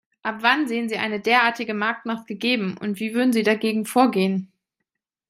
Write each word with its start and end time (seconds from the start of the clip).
Ab 0.23 0.37
wann 0.41 0.67
sehen 0.67 0.89
Sie 0.89 0.97
eine 0.97 1.19
derartige 1.19 1.75
Marktmacht 1.75 2.25
gegeben, 2.25 2.75
und 2.75 2.99
wie 2.99 3.13
würden 3.13 3.33
Sie 3.33 3.43
dagegen 3.43 3.85
vorgehen? 3.85 4.51